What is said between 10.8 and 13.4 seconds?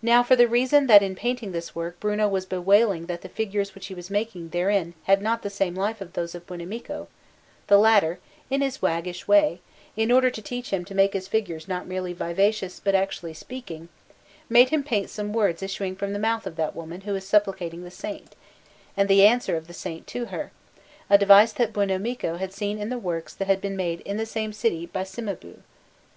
to make his figures not merely vivacious but actually